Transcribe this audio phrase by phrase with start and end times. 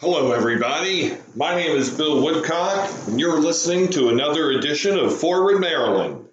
[0.00, 1.12] Hello, everybody.
[1.36, 6.26] My name is Bill Woodcock, and you're listening to another edition of Forward Maryland.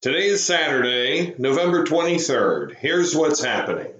[0.00, 2.74] Today is Saturday, November 23rd.
[2.74, 3.92] Here's what's happening.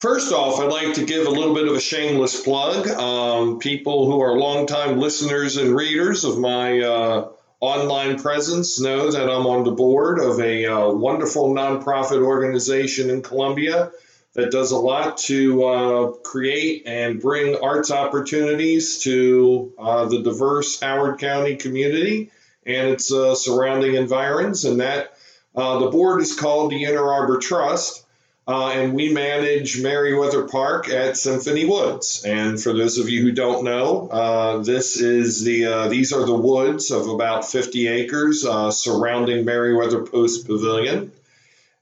[0.00, 2.88] First off, I'd like to give a little bit of a shameless plug.
[2.88, 7.28] Um, people who are longtime listeners and readers of my uh,
[7.60, 13.22] online presence know that I'm on the board of a uh, wonderful nonprofit organization in
[13.22, 13.92] Columbia
[14.34, 20.80] that does a lot to uh, create and bring arts opportunities to uh, the diverse
[20.80, 22.30] Howard County community
[22.64, 24.64] and its uh, surrounding environs.
[24.64, 25.14] And that
[25.54, 28.06] uh, the board is called the Inner Arbor Trust.
[28.48, 32.24] Uh, and we manage Merriweather Park at Symphony Woods.
[32.24, 36.34] And for those of you who don't know, uh, this is the these are the
[36.34, 41.12] woods of about 50 acres surrounding Merriweather Post Pavilion.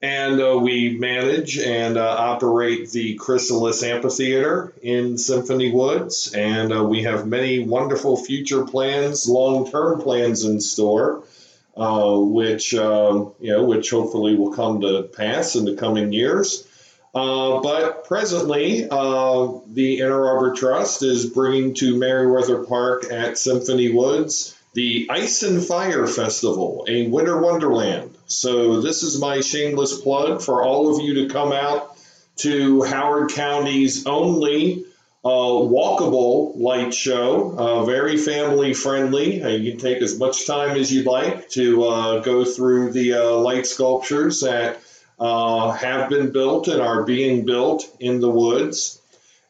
[0.01, 6.33] And uh, we manage and uh, operate the Chrysalis Amphitheater in Symphony Woods.
[6.33, 11.25] And we have many wonderful future plans, long term plans in store
[11.79, 16.67] uh, which um, you know, which hopefully will come to pass in the coming years.
[17.15, 23.91] Uh, but presently, uh, the Inner Arbor Trust is bringing to Merriweather Park at Symphony
[23.91, 28.18] Woods the Ice and Fire Festival, a winter wonderland.
[28.29, 31.97] So, this is my shameless plug for all of you to come out
[32.37, 34.85] to Howard County's only
[35.25, 39.43] uh, walkable light show, uh, very family friendly.
[39.43, 43.15] Uh, you can take as much time as you'd like to uh, go through the
[43.15, 44.81] uh, light sculptures that
[45.19, 49.01] uh, have been built and are being built in the woods.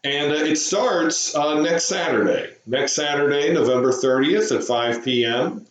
[0.04, 5.66] And it starts next Saturday, next Saturday, November 30th at 5 p.m.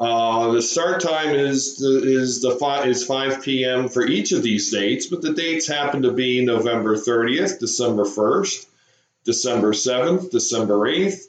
[0.00, 2.56] the start time is is the
[2.86, 3.88] is 5 p.m.
[3.88, 8.66] for each of these dates, but the dates happen to be November 30th, December 1st,
[9.24, 11.24] December 7th, December 8th,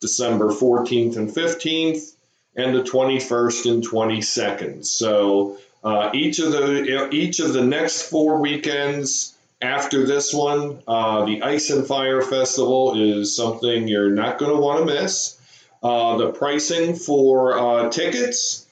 [0.00, 2.14] December 14th and 15th,
[2.54, 4.86] and the 21st and 22nd.
[4.86, 11.24] So uh, each of the each of the next four weekends after this one, uh,
[11.24, 15.38] the Ice and Fire Festival is something you're not going to want to miss.
[15.82, 18.66] Uh, the pricing for uh, tickets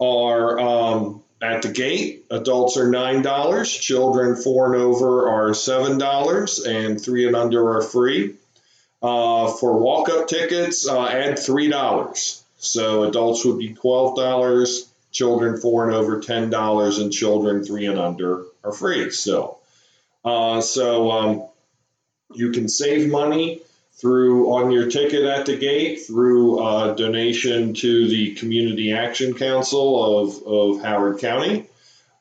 [0.00, 7.00] are um, at the gate, adults are $9, children four and over are $7, and
[7.00, 8.36] three and under are free.
[9.02, 12.42] Uh, for walk up tickets, uh, add $3.
[12.58, 18.44] So adults would be $12, children four and over $10, and children three and under
[18.62, 19.58] are free still.
[20.24, 21.48] Uh, so um,
[22.32, 23.62] you can save money
[23.94, 30.18] through on your ticket at the gate through a donation to the Community Action Council
[30.20, 31.66] of, of Howard County.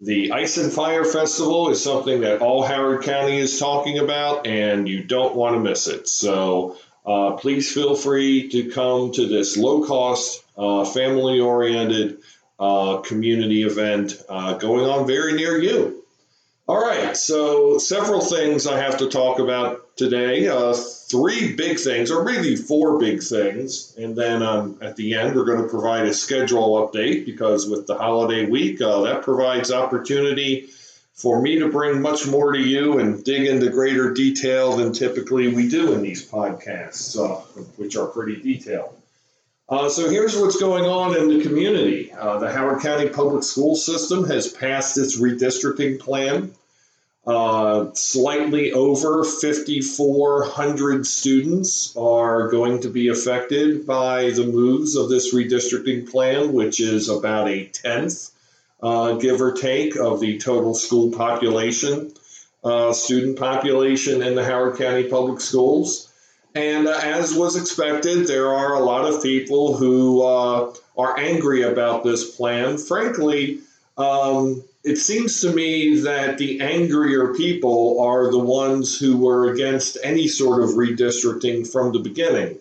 [0.00, 4.88] The Ice and Fire Festival is something that all Howard County is talking about, and
[4.88, 6.08] you don't want to miss it.
[6.08, 6.76] So
[7.08, 12.18] uh, please feel free to come to this low cost, uh, family oriented
[12.60, 16.04] uh, community event uh, going on very near you.
[16.66, 20.48] All right, so several things I have to talk about today.
[20.48, 23.94] Uh, three big things, or really four big things.
[23.96, 27.86] And then um, at the end, we're going to provide a schedule update because with
[27.86, 30.68] the holiday week, uh, that provides opportunity
[31.18, 35.52] for me to bring much more to you and dig into greater detail than typically
[35.52, 37.40] we do in these podcasts, uh,
[37.76, 38.94] which are pretty detailed.
[39.68, 42.12] Uh, so here's what's going on in the community.
[42.12, 46.54] Uh, the Howard County Public School System has passed its redistricting plan.
[47.26, 55.34] Uh, slightly over 5,400 students are going to be affected by the moves of this
[55.34, 58.30] redistricting plan, which is about a tenth
[58.82, 62.12] uh, give or take, of the total school population,
[62.64, 66.12] uh, student population in the Howard County Public Schools.
[66.54, 71.62] And uh, as was expected, there are a lot of people who uh, are angry
[71.62, 72.78] about this plan.
[72.78, 73.60] Frankly,
[73.96, 79.98] um, it seems to me that the angrier people are the ones who were against
[80.02, 82.58] any sort of redistricting from the beginning.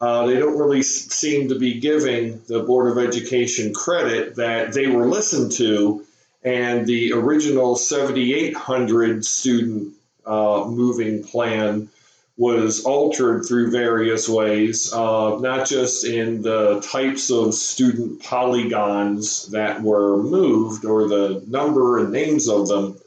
[0.00, 4.86] Uh, they don't really seem to be giving the Board of Education credit that they
[4.86, 6.04] were listened to,
[6.44, 9.94] and the original 7,800 student
[10.26, 11.88] uh, moving plan
[12.36, 19.82] was altered through various ways, uh, not just in the types of student polygons that
[19.82, 22.98] were moved or the number and names of them,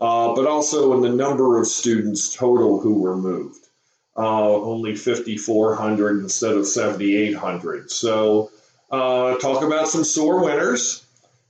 [0.00, 3.63] uh, but also in the number of students total who were moved.
[4.16, 7.90] Uh, only 5,400 instead of 7,800.
[7.90, 8.50] So,
[8.90, 11.04] uh, talk about some sore winners.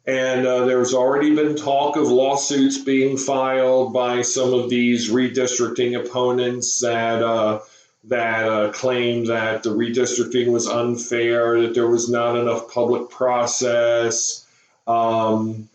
[0.07, 5.99] And uh, there's already been talk of lawsuits being filed by some of these redistricting
[5.99, 7.61] opponents that uh,
[8.05, 14.47] that uh, claim that the redistricting was unfair, that there was not enough public process.
[14.87, 15.71] Um,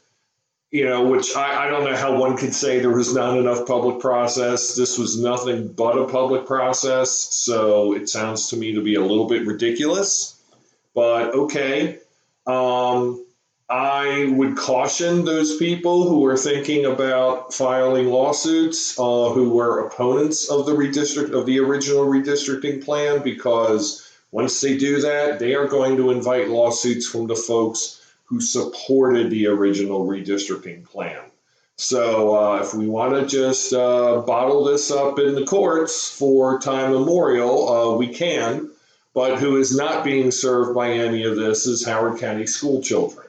[0.72, 3.66] you know, which I, I don't know how one could say there was not enough
[3.66, 4.76] public process.
[4.76, 9.02] This was nothing but a public process, so it sounds to me to be a
[9.02, 10.40] little bit ridiculous.
[10.94, 12.00] But okay.
[12.46, 13.26] Um,
[13.70, 20.50] I would caution those people who are thinking about filing lawsuits, uh, who were opponents
[20.50, 25.68] of the redistrict of the original redistricting plan, because once they do that, they are
[25.68, 27.99] going to invite lawsuits from the folks
[28.30, 31.20] who supported the original redistricting plan.
[31.78, 36.60] So uh, if we want to just uh, bottle this up in the courts for
[36.60, 38.70] time memorial, uh, we can.
[39.16, 43.28] But who is not being served by any of this is Howard County school children.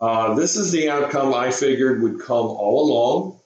[0.00, 3.38] Uh, this is the outcome I figured would come all along.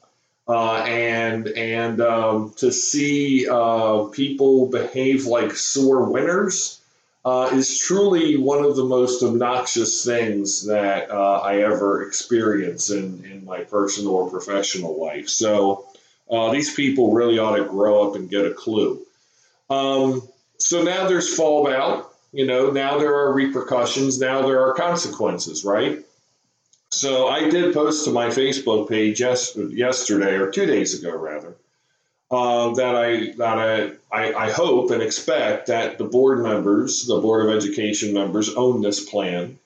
[0.49, 6.81] Uh, and and um, to see uh, people behave like sore winners
[7.27, 13.25] uh, is truly one of the most obnoxious things that uh, I ever experience in,
[13.25, 15.29] in my personal or professional life.
[15.29, 15.87] So
[16.31, 19.05] uh, these people really ought to grow up and get a clue.
[19.69, 20.23] Um,
[20.59, 22.13] so now there's fallout.
[22.31, 24.21] You know, now there are repercussions.
[24.21, 25.99] Now there are consequences, right?
[26.93, 31.57] So I did post to my Facebook page yes, yesterday or two days ago, rather,
[32.31, 37.21] uh, that I that I, I, I hope and expect that the board members, the
[37.21, 39.59] board of education members, own this plan,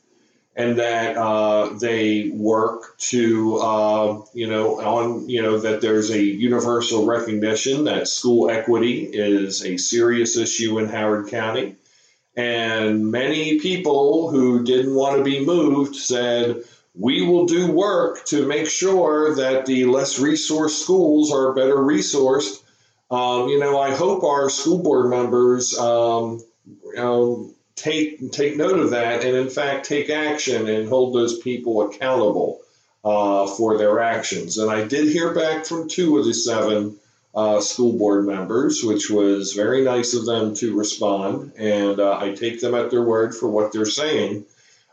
[0.56, 6.22] and that uh, they work to uh, you know on you know that there's a
[6.22, 11.76] universal recognition that school equity is a serious issue in Howard County,
[12.36, 16.62] and many people who didn't want to be moved said
[16.94, 22.62] we will do work to make sure that the less resourced schools are better resourced.
[23.10, 26.40] Um, you know, I hope our school board members um,
[26.94, 31.82] know, take take note of that and, in fact, take action and hold those people
[31.82, 32.60] accountable
[33.04, 34.58] uh, for their actions.
[34.58, 36.96] And I did hear back from two of the seven
[37.34, 41.52] uh, school board members, which was very nice of them to respond.
[41.56, 44.44] And uh, I take them at their word for what they're saying.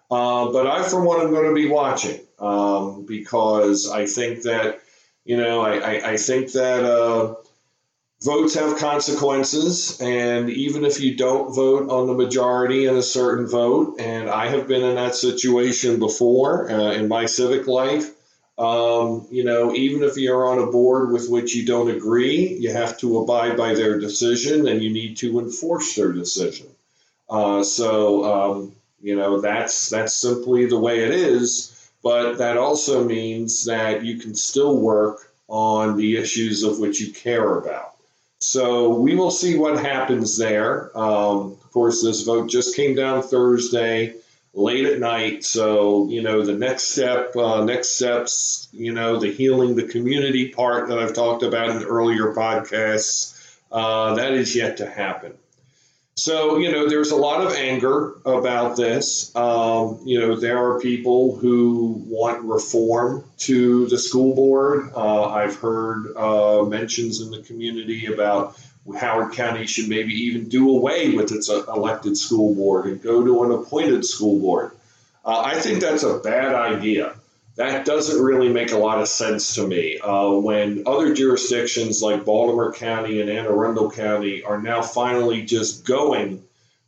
[0.10, 4.80] Uh, but I, for one, am going to be watching um, because I think that,
[5.26, 7.36] you know, I, I, I think that uh,
[8.22, 10.00] votes have consequences.
[10.00, 14.48] And even if you don't vote on the majority in a certain vote, and I
[14.48, 18.10] have been in that situation before uh, in my civic life,
[18.58, 22.72] um, you know, even if you're on a board with which you don't agree, you
[22.72, 26.66] have to abide by their decision and you need to enforce their decision.
[27.30, 31.74] Uh, so, um, you know, that's that's simply the way it is.
[32.04, 37.12] But that also means that you can still work on the issues of which you
[37.12, 37.96] care about.
[38.40, 40.96] So we will see what happens there.
[40.98, 44.16] Um, of course, this vote just came down Thursday
[44.54, 45.44] late at night.
[45.44, 50.50] So, you know, the next step, uh, next steps, you know, the healing the community
[50.50, 55.34] part that I've talked about in earlier podcasts, uh, that is yet to happen.
[56.18, 59.34] So, you know, there's a lot of anger about this.
[59.36, 64.90] Um, you know, there are people who want reform to the school board.
[64.96, 68.60] Uh, I've heard uh, mentions in the community about
[69.00, 73.24] Howard County should maybe even do away with its uh, elected school board and go
[73.24, 74.72] to an appointed school board.
[75.24, 77.14] Uh, I think that's a bad idea
[77.58, 80.00] that doesn't really make a lot of sense to me.
[80.00, 85.86] Uh, when other jurisdictions like Baltimore County and Anne Arundel County are now finally just
[85.86, 86.44] going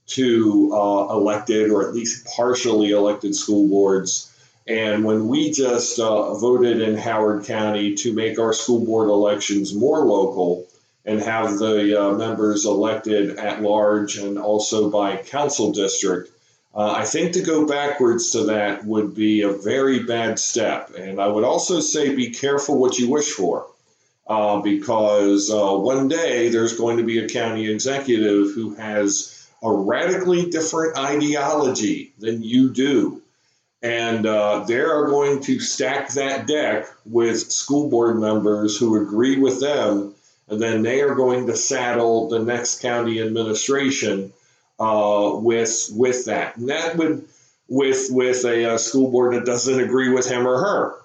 [0.10, 4.32] to uh, elected or at least partially elected school boards.
[4.68, 9.74] And when we just uh, voted in Howard County to make our school board elections
[9.74, 10.68] more local
[11.04, 16.30] and have the uh, members elected at large and also by council district,
[16.74, 20.92] uh, I think to go backwards to that would be a very bad step.
[20.96, 23.68] And I would also say be careful what you wish for.
[24.28, 29.72] Uh, because uh, one day there's going to be a county executive who has a
[29.72, 33.24] radically different ideology than you do.
[33.82, 39.40] And uh, they are going to stack that deck with school board members who agree
[39.40, 40.14] with them.
[40.48, 44.32] And then they are going to saddle the next county administration
[44.80, 46.58] uh, with with that.
[46.58, 47.26] And that would
[47.68, 50.96] with with a, a, school board that doesn't agree with him or her.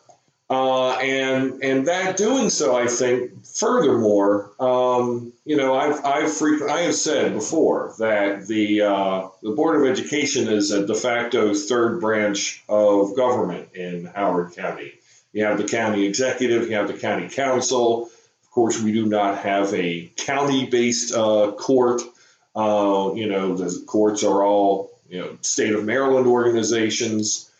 [0.50, 6.70] Uh, and and that doing so, I think, furthermore, um, you know, I've I've frequent,
[6.70, 11.54] I have said before that the uh, the board of education is a de facto
[11.54, 14.92] third branch of government in Howard County.
[15.32, 18.04] You have the county executive, you have the county council.
[18.04, 22.02] Of course, we do not have a county-based uh, court.
[22.54, 27.50] Uh, you know, the courts are all you know state of Maryland organizations.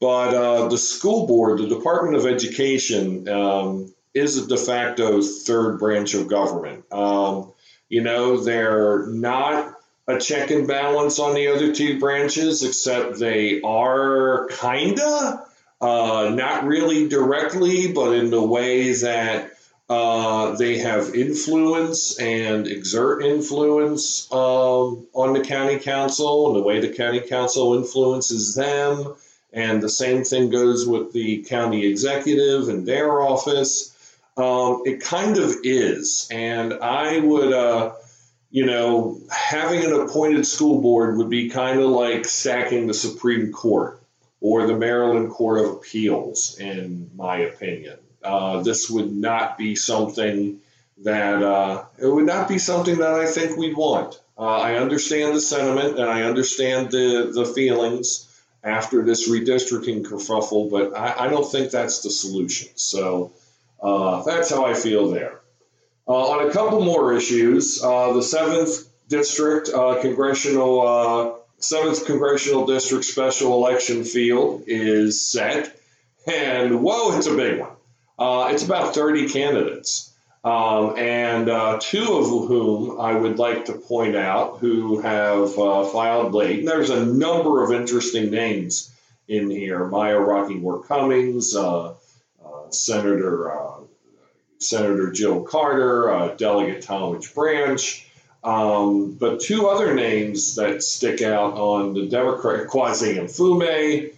[0.00, 5.78] But uh, the school board, the Department of Education, um, is a de facto third
[5.78, 6.84] branch of government.
[6.92, 7.52] Um,
[7.88, 9.74] you know, they're not
[10.06, 15.46] a check and balance on the other two branches, except they are kinda,
[15.80, 19.53] uh, not really directly, but in the way that
[19.88, 26.80] uh, they have influence and exert influence um, on the county council and the way
[26.80, 29.14] the county council influences them.
[29.52, 33.90] And the same thing goes with the county executive and their office.
[34.36, 36.28] Um, it kind of is.
[36.30, 37.92] And I would, uh,
[38.50, 43.52] you know, having an appointed school board would be kind of like stacking the Supreme
[43.52, 44.00] Court
[44.40, 47.98] or the Maryland Court of Appeals, in my opinion.
[48.24, 50.60] Uh, this would not be something
[51.02, 54.20] that uh, it would not be something that I think we'd want.
[54.38, 58.30] Uh, I understand the sentiment and I understand the the feelings
[58.62, 62.68] after this redistricting kerfuffle, but I, I don't think that's the solution.
[62.76, 63.32] So
[63.82, 65.40] uh, that's how I feel there.
[66.08, 74.04] Uh, on a couple more issues, the seventh district congressional seventh congressional district special election
[74.04, 75.74] field is set,
[76.26, 77.70] and whoa, it's a big one.
[78.18, 80.12] Uh, it's about 30 candidates.
[80.44, 85.84] Um, and uh, two of whom I would like to point out who have uh,
[85.84, 86.58] filed late.
[86.58, 88.92] And there's a number of interesting names
[89.26, 91.94] in here Maya Rockeymoore Cummings, uh,
[92.44, 93.80] uh Senator, uh,
[94.58, 98.06] Senator Jill Carter, Delegate Talmadge Branch.
[98.44, 104.12] Um, but two other names that stick out on the Democrat, Kweisi Mfume.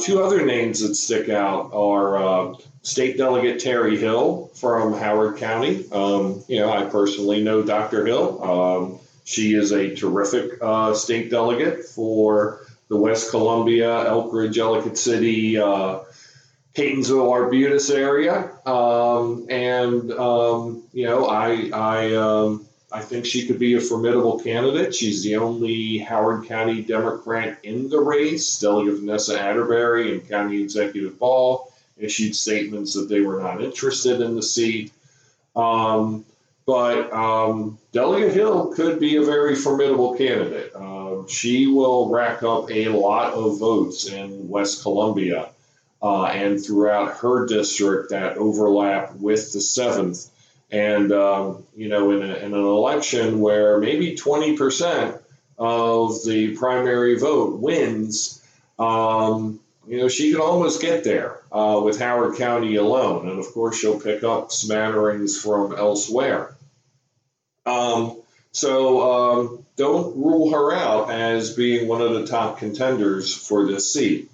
[0.00, 5.84] Two other names that stick out are State Delegate Terri Hill from Howard County.
[5.92, 8.06] Um, you know, I personally know Dr.
[8.06, 8.42] Hill.
[8.42, 15.58] Um, she is a terrific uh, state delegate for the West Columbia, Elkridge, Ellicott City,
[15.58, 15.98] uh,
[16.74, 18.50] Catonsville, Arbutus area.
[18.64, 24.38] Um, and, um, you know, I, I, um, I think she could be a formidable
[24.40, 24.94] candidate.
[24.94, 28.58] She's the only Howard County Democrat in the race.
[28.60, 34.34] Delegate Vanessa Atterbeary and County Executive Ball issued statements that they were not interested in
[34.34, 34.92] the seat.
[35.54, 36.24] Um,
[36.64, 40.72] but um, Delegate Hill could be a very formidable candidate.
[40.74, 45.50] Uh, she will rack up a lot of votes in West Columbia
[46.02, 50.28] uh, and throughout her district that overlap with the seventh.
[50.70, 55.18] And, um, you know, in, a, in, an election where maybe 20%
[55.58, 58.44] of the primary vote wins,
[58.78, 63.28] um, you know, she could almost get there uh, with Howard County alone.
[63.28, 66.54] And of course, she'll pick up smatterings from elsewhere.
[67.64, 68.20] Um,
[68.52, 73.92] so um, don't rule her out as being one of the top contenders for this
[73.92, 74.30] seat.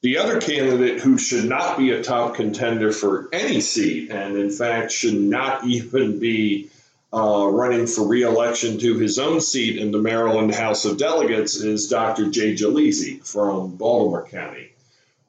[0.00, 4.50] The other candidate who should not be a top contender for any seat, and in
[4.50, 6.70] fact should not even be
[7.12, 11.88] uh, running for reelection to his own seat in the Maryland House of Delegates, is
[11.88, 12.30] Dr.
[12.30, 14.70] Jay Jalisi from Baltimore County.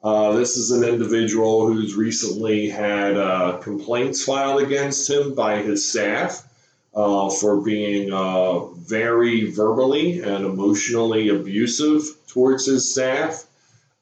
[0.04, 5.88] Uh, this is an individual who's recently had uh, complaints filed against him by his
[5.88, 6.46] staff
[6.94, 13.46] uh, for being uh, very verbally and emotionally abusive towards his staff.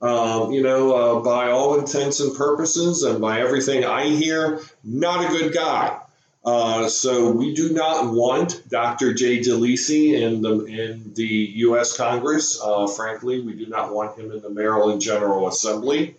[0.01, 5.25] Um, you know, uh, by all intents and purposes, and by everything I hear, not
[5.25, 5.99] a good guy.
[6.45, 9.13] Uh, so we do not want Dr.
[9.13, 11.97] Jay Jalisi in the in the U.S.
[11.97, 12.61] Congress.
[12.63, 16.15] Uh, frankly, we do not want him in the Maryland General Assembly.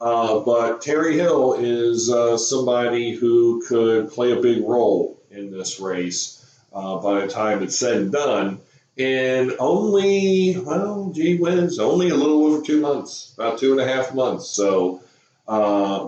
[0.00, 5.80] Uh, but Terri Hill is uh, somebody who could play a big role in this
[5.80, 8.60] race uh, by the time it's said and done.
[8.98, 13.86] In only, well, gee whiz, only a little over two months, about two and a
[13.86, 14.48] half months.
[14.48, 15.00] So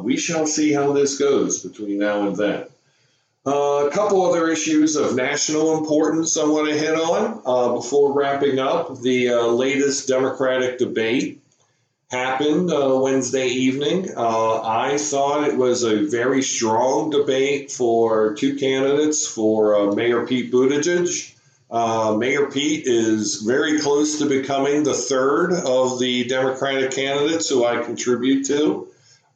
[0.03, 2.67] we shall see how this goes between now and then.
[3.47, 8.13] Uh, a couple other issues of national importance I want to hit on uh, before
[8.13, 9.01] wrapping up.
[9.01, 11.41] The uh, latest Democratic debate
[12.11, 14.11] happened uh, Wednesday evening.
[14.15, 20.27] Uh, I thought it was a very strong debate for two candidates for uh, Mayor
[20.27, 21.35] Pete Buttigieg.
[21.73, 27.83] Mayor Pete is very close to becoming the third of the Democratic candidates who I
[27.83, 28.89] contribute to.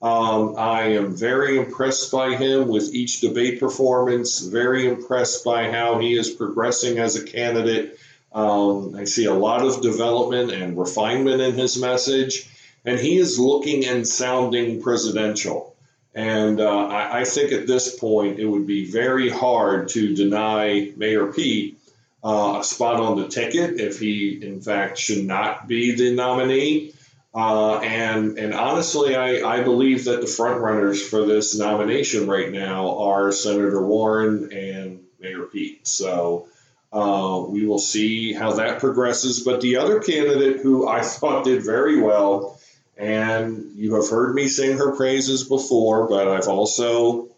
[0.03, 5.99] Um, I am very impressed by him with each debate performance, very impressed by how
[5.99, 7.99] he is progressing as a candidate.
[8.35, 12.51] Um, I see a lot of development and refinement in his message,
[12.85, 15.75] and he is looking and sounding presidential.
[16.15, 20.93] And uh, I, I, think at this point it would be very hard to deny
[20.97, 21.79] Mayor Pete
[22.25, 26.95] uh, a spot on the ticket if he, in fact, should not be the nominee.
[27.35, 32.51] Uh, and and honestly, I, I believe that the front runners for this nomination right
[32.51, 35.87] now are Senator Warren and Mayor Pete.
[35.87, 36.47] So
[36.93, 39.41] uh, we will see how that progresses.
[39.41, 42.61] But the other candidate who I thought did very well,
[42.97, 47.29] and you have heard me sing her praises before, but I've also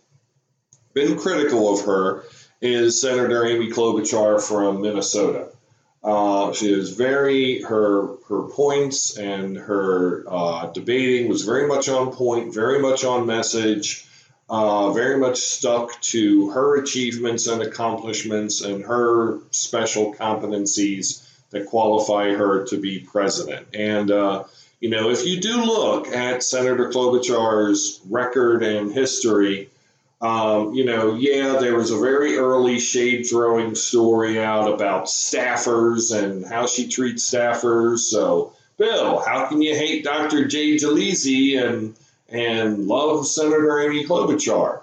[0.93, 2.25] been critical of her,
[2.61, 5.49] is Senator Amy Klobuchar from Minnesota.
[6.03, 12.13] Uh, she was very her her points and her uh, debating was very much on
[12.13, 14.09] point, very much on message,
[14.49, 22.33] uh, very much stuck to her achievements and accomplishments and her special competencies that qualify
[22.33, 23.67] her to be president.
[23.75, 24.45] And uh,
[24.81, 29.71] you know, if you do look at Senator Klobuchar's record and history.
[30.21, 36.17] Um, you know, yeah, there was a very early shade throwing story out about staffers
[36.17, 37.99] and how she treats staffers.
[37.99, 40.47] So, Bill, how can you hate Dr.
[40.47, 41.95] Jay Jalisi and
[42.29, 44.81] and love Senator Amy Klobuchar?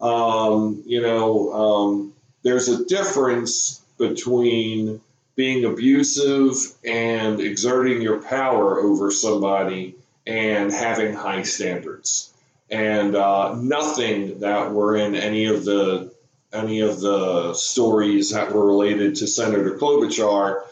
[0.00, 2.12] Um, you know, um,
[2.42, 5.00] there's a difference between
[5.36, 9.94] being abusive and exerting your power over somebody
[10.26, 12.31] and having high standards
[12.72, 16.10] and uh, nothing that were in any of the
[16.52, 20.62] any of the stories that were related to Senator Klobuchar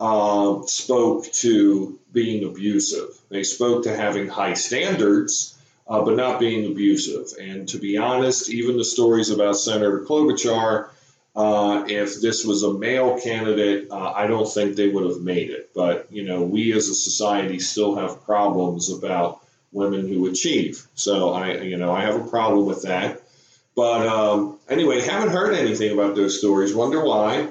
[0.00, 3.08] uh, spoke to being abusive.
[3.28, 5.56] They spoke to having high standards,
[5.86, 7.26] uh, but not being abusive.
[7.40, 10.88] And to be honest, even the stories about Senator Klobuchar,
[11.36, 15.50] uh, if this was a male candidate, uh, I don't think they would have made
[15.50, 15.70] it.
[15.74, 19.40] But you know, we as a society still have problems about
[19.72, 20.86] women who achieve.
[20.94, 23.22] So I, you know, I have a problem with that.
[23.76, 26.74] But um, anyway, haven't heard anything about those stories.
[26.74, 27.48] Wonder why?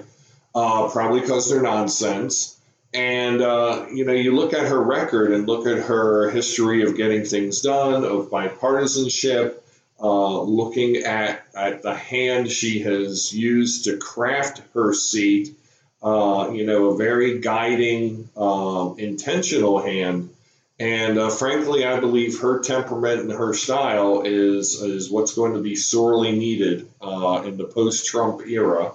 [0.53, 2.59] Uh, probably because they're nonsense.
[2.93, 6.97] And uh, you know, you look at her record and look at her history of
[6.97, 9.55] getting things done, of bipartisanship.
[9.99, 15.57] Uh, looking at, at the hand she has used to craft her seat,
[16.03, 20.29] uh, you know, a very guiding, um, intentional hand
[20.79, 25.61] and uh, frankly, I believe her temperament and her style is is what's going to
[25.61, 28.91] be sorely needed uh, in the post-Trump era.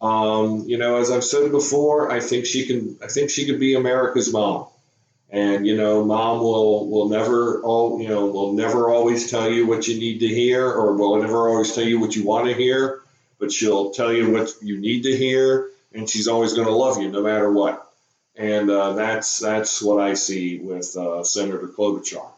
[0.00, 2.98] Um, you know, as I've said before, I think she can.
[3.02, 4.66] I think she could be America's mom.
[5.28, 9.66] And you know, mom will will never all you know will never always tell you
[9.66, 12.54] what you need to hear, or will never always tell you what you want to
[12.54, 13.00] hear.
[13.40, 17.02] But she'll tell you what you need to hear, and she's always going to love
[17.02, 17.85] you no matter what
[18.36, 22.28] and uh, that's that's what I see with uh, Senator Klobuchar.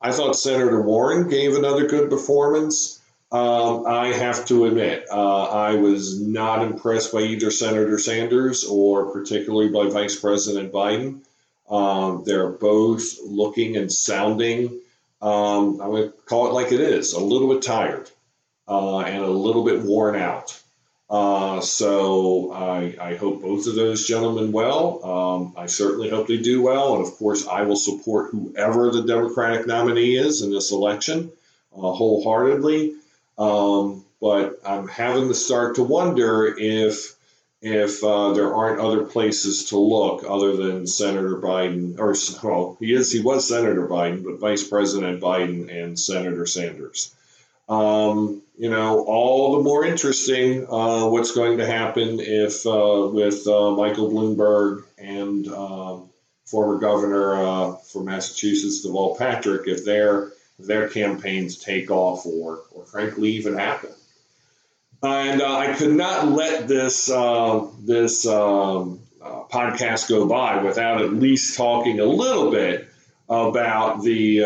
[0.00, 3.00] I thought Senator Warren gave another good performance.
[3.32, 9.10] Um, I have to admit, uh, I was not impressed by either Senator Sanders or
[9.12, 11.20] particularly by Vice President Biden.
[11.68, 14.78] Um, they're both looking and sounding,
[15.22, 18.10] um, I'm going to call it like it is, a little bit tired
[18.68, 20.60] uh, and a little bit worn out.
[21.08, 25.04] Uh, so I, I, hope both of those gentlemen well.
[25.04, 26.96] Um, I certainly hope they do well.
[26.96, 31.30] And of course, I will support whoever the Democratic nominee is in this election
[31.76, 32.94] uh, wholeheartedly.
[33.36, 37.14] Um, but I'm having to start to wonder if
[37.60, 42.92] if uh, there aren't other places to look other than Senator Biden, or well, he
[42.92, 47.14] is he was Senator Biden, but Vice President Biden and Senator Sanders.
[47.68, 53.46] Um, you know, all the more interesting uh, what's going to happen if uh, with
[53.46, 56.10] uh, Michael Bloomberg and um,
[56.44, 62.84] former governor uh, for Massachusetts, Deval Patrick, if their their campaigns take off or, or
[62.84, 63.90] frankly even happen.
[65.02, 71.12] And uh, I could not let this uh, this um, podcast go by without at
[71.12, 72.88] least talking a little bit
[73.28, 74.44] about the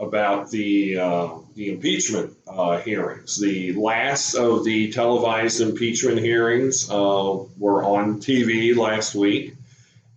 [0.00, 3.40] about the the impeachment uh, hearings.
[3.40, 9.54] The last of the televised impeachment hearings uh, were on TV last week,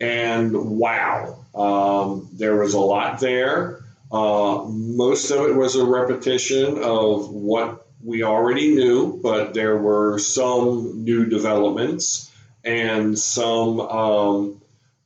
[0.01, 3.79] and wow, um, there was a lot there.
[4.11, 10.19] Uh, most of it was a repetition of what we already knew, but there were
[10.19, 12.29] some new developments
[12.65, 14.61] and some, um,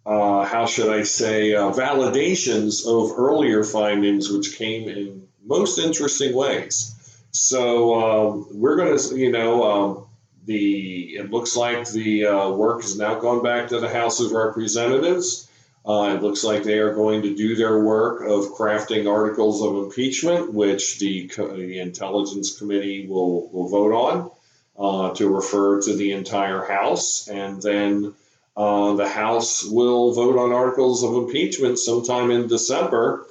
[0.05, 6.33] uh, how should I say, uh, validations of earlier findings, which came in most interesting
[6.35, 6.89] ways.
[7.31, 10.05] So um, we're going to, you know, um,
[10.45, 14.31] the it looks like the uh, work has now gone back to the House of
[14.31, 15.49] Representatives.
[15.85, 19.83] Uh, it looks like they are going to do their work of crafting articles of
[19.83, 24.31] impeachment, which the, the Intelligence Committee will, will vote on
[24.79, 27.27] uh, to refer to the entire House.
[27.27, 28.13] And then
[28.55, 33.27] uh, the House will vote on articles of impeachment sometime in December.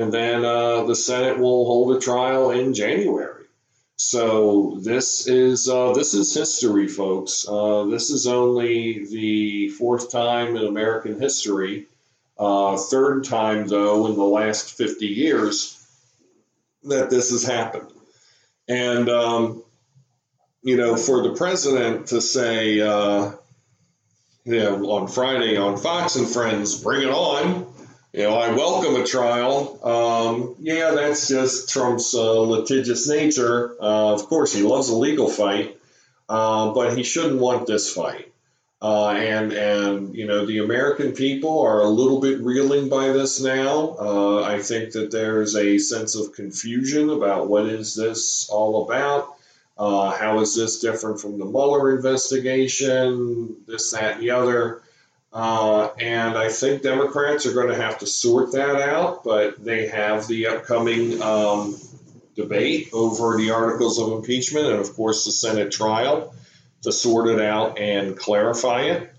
[0.00, 3.44] And then uh, the Senate will hold a trial in January.
[3.96, 7.46] So this is uh, this is history, folks.
[7.46, 11.86] Uh, this is only the fourth time in American history
[12.40, 15.76] uh, third time, though, in the last 50 years
[16.84, 17.92] that this has happened.
[18.66, 19.62] And, um,
[20.62, 23.32] you know, for the president to say, uh,
[24.44, 27.66] you know, on Friday on Fox and Friends, bring it on.
[28.12, 29.78] You know, I welcome a trial.
[29.84, 33.76] Um, yeah, that's just Trump's uh, litigious nature.
[33.80, 35.78] Uh, of course, he loves a legal fight,
[36.28, 38.32] uh, but he shouldn't want this fight.
[38.82, 43.40] Uh, and and you know the American people are a little bit reeling by this
[43.40, 43.94] now.
[44.00, 49.36] Uh, I think that there's a sense of confusion about what is this all about.
[49.78, 53.56] Uh, how is this different from the Mueller investigation?
[53.68, 54.82] This, that, and the other.
[55.32, 59.86] Uh, and I think Democrats are going to have to sort that out, but they
[59.86, 61.76] have the upcoming um,
[62.34, 66.34] debate over the articles of impeachment and, of course, the Senate trial
[66.82, 69.12] to sort it out and clarify it.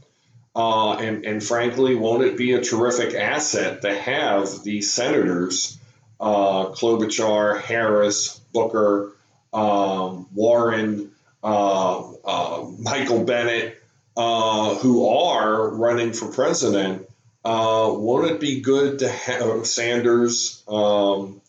[0.53, 5.79] Uh, and, and frankly, won't it be a terrific asset to have these senators,
[6.19, 9.13] uh, Klobuchar, Harris, Booker,
[9.53, 13.80] um, Warren, uh, uh Michael Bennet,
[14.21, 17.07] uh, who are running for president?
[17.43, 20.63] Uh, won't it be good to have Sanders?
[20.67, 21.41] Um,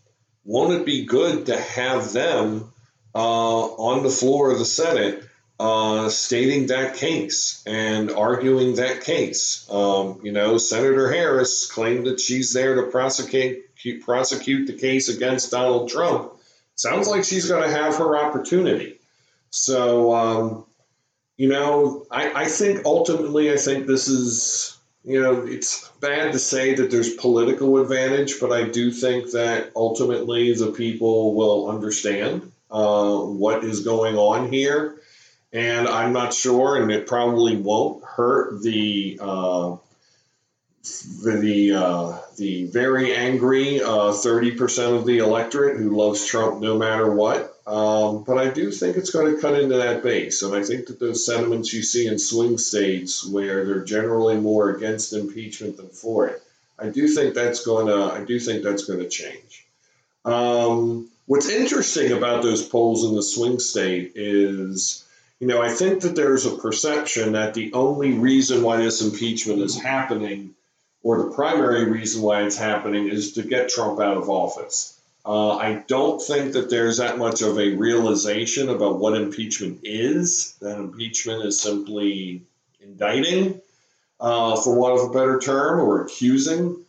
[0.45, 2.73] won't it be good to have them
[3.15, 5.23] on the floor of the Senate?
[5.63, 9.65] uh, stating that case and arguing that case.
[9.71, 13.65] Um, you know, Senator Harris claimed that she's there to prosecute
[14.05, 16.33] prosecute the case against Donald Trump.
[16.75, 18.99] Sounds like she's going to have her opportunity.
[19.51, 20.65] So, um,
[21.43, 26.39] you know, I, I think ultimately, I think this is, you know, it's bad to
[26.39, 32.53] say that there's political advantage, but I do think that ultimately the people will understand
[32.71, 35.01] uh, what is going on here.
[35.53, 39.77] And I'm not sure, and it probably won't hurt the uh,
[40.83, 46.77] the uh, the very angry uh, thirty percent of the electorate who loves Trump no
[46.77, 47.57] matter what.
[47.67, 50.87] Um, but I do think it's going to cut into that base, and I think
[50.87, 55.89] that those sentiments you see in swing states where they're generally more against impeachment than
[55.89, 56.43] for it,
[56.77, 59.65] I do think that's going to I do think that's going to change.
[60.25, 65.05] Um, what's interesting about those polls in the swing state is
[65.43, 69.61] you know, I think that there's a perception that the only reason why this impeachment
[69.61, 70.55] is happening,
[71.03, 75.01] or the primary reason why it's happening, is to get Trump out of office.
[75.25, 80.57] Uh, I don't think that there's that much of a realization about what impeachment is.
[80.61, 82.43] That impeachment is simply
[82.81, 83.61] indicting,
[84.21, 86.85] uh, for want of a better term, or accusing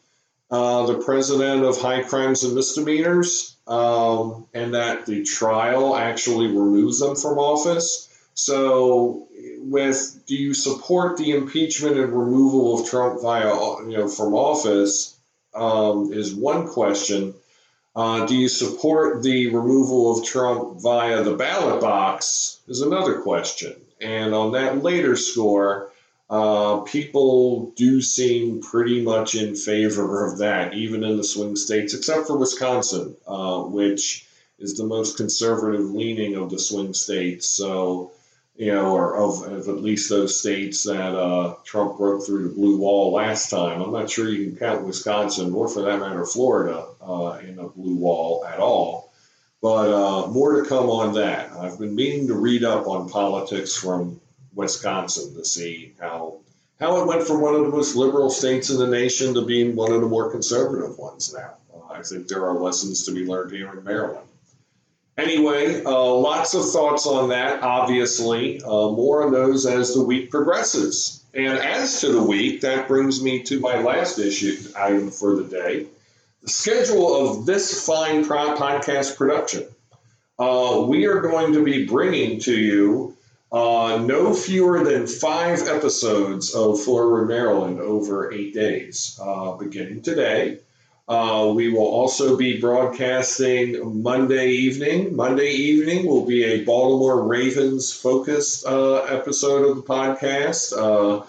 [0.50, 7.00] uh, the president of high crimes and misdemeanors, um, and that the trial actually removes
[7.00, 8.10] them from office.
[8.36, 9.28] So,
[9.60, 13.54] with do you support the impeachment and removal of Trump via
[13.88, 15.16] you know from office?
[15.54, 17.36] Um, is one question.
[17.96, 22.60] Uh, do you support the removal of Trump via the ballot box?
[22.68, 23.76] Is another question.
[24.02, 25.92] And on that later score,
[26.30, 31.94] uh, people do seem pretty much in favor of that, even in the swing states,
[31.94, 34.26] except for Wisconsin, uh, which
[34.58, 37.48] is the most conservative leaning of the swing states.
[37.48, 38.12] So
[38.56, 42.54] you know, or of, of at least those states that uh, Trump broke through the
[42.54, 43.82] blue wall last time.
[43.82, 47.68] I'm not sure you can count Wisconsin, or for that matter, Florida, uh, in a
[47.68, 49.12] blue wall at all.
[49.62, 51.52] But uh, more to come on that.
[51.54, 54.20] I've been meaning to read up on politics from
[54.54, 56.40] Wisconsin to see how
[56.80, 59.76] how it went from one of the most liberal states in the nation to being
[59.76, 61.54] one of the more conservative ones now.
[61.74, 64.28] Uh, I think there are lessons to be learned here in Maryland.
[65.18, 68.62] Anyway, uh, lots of thoughts on that, obviously.
[68.62, 71.24] Uh, more on those as the week progresses.
[71.34, 75.44] And as to the week, that brings me to my last issue item for the
[75.44, 75.88] day
[76.44, 79.66] the schedule of this fine podcast production.
[80.38, 83.16] Uh, we are going to be bringing to you
[83.52, 90.58] uh, no fewer than five episodes of Forward Maryland over eight days, uh, beginning today.
[91.08, 95.16] Uh, we will also be broadcasting Monday evening.
[95.16, 100.72] Monday evening will be a Baltimore Ravens focused uh, episode of the podcast.
[100.72, 101.26] Uh,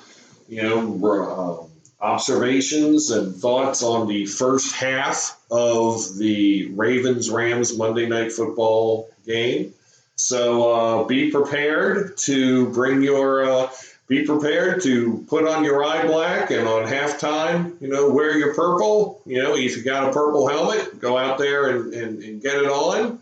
[0.49, 1.69] you know,
[2.01, 9.09] uh, observations and thoughts on the first half of the Ravens Rams Monday Night Football
[9.27, 9.75] game.
[10.17, 13.71] So uh, be prepared to bring your uh,
[14.07, 18.55] be prepared to put on your eye black and on halftime, you know, wear your
[18.55, 19.23] purple.
[19.25, 22.57] You know, if you got a purple helmet, go out there and, and, and get
[22.57, 23.21] it on.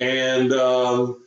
[0.00, 1.22] And um,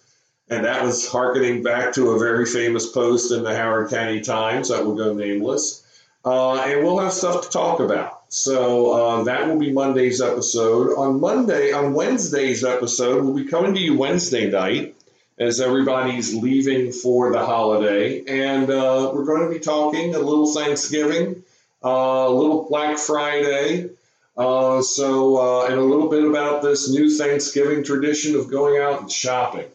[0.50, 4.70] and that was harkening back to a very famous post in the Howard County Times
[4.70, 5.84] that will go nameless.
[6.26, 8.24] Uh, and we'll have stuff to talk about.
[8.28, 10.98] So uh, that will be Monday's episode.
[10.98, 14.97] On Monday, on Wednesday's episode, we'll be coming to you Wednesday night
[15.40, 18.24] as everybody's leaving for the holiday.
[18.26, 21.44] And uh, we're going to be talking a little Thanksgiving,
[21.84, 21.90] uh,
[22.28, 23.92] a little Black Friday.
[24.36, 29.02] Uh, so, uh, and a little bit about this new Thanksgiving tradition of going out
[29.02, 29.66] and shopping.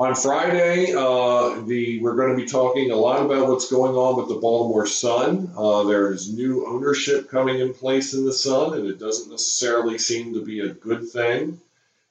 [0.00, 4.16] On Friday, uh, the, we're going to be talking a lot about what's going on
[4.16, 5.50] with the Baltimore Sun.
[5.56, 9.98] Uh, there is new ownership coming in place in the Sun, and it doesn't necessarily
[9.98, 11.60] seem to be a good thing.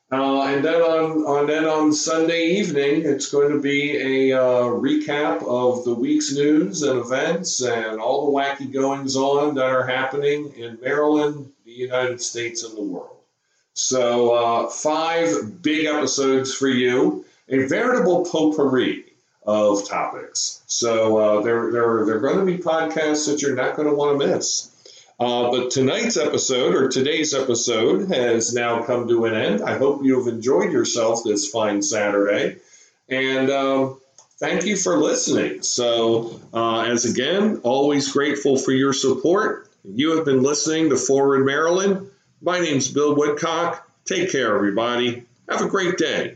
[0.10, 4.64] Uh, and then on, on then on Sunday evening, it's going to be a uh,
[4.64, 9.86] recap of the week's news and events and all the wacky goings on that are
[9.86, 13.18] happening in Maryland, the United States, and the world.
[13.74, 19.04] So uh, five big episodes for you, a veritable potpourri
[19.46, 20.64] of topics.
[20.68, 23.94] So uh, there, there, there are going to be podcasts that you're not going to
[23.94, 24.72] want to miss.
[25.20, 29.62] Uh, but tonight's episode, or today's episode, has now come to an end.
[29.62, 32.58] I hope you have enjoyed yourself this fine Saturday.
[33.10, 34.00] And um,
[34.38, 35.64] thank you for listening.
[35.64, 39.70] So, uh, as again, always grateful for your support.
[39.84, 42.12] You have been listening to Forward Maryland.
[42.42, 43.90] My name's Bill Woodcock.
[44.06, 45.24] Take care, everybody.
[45.50, 46.36] Have a great day.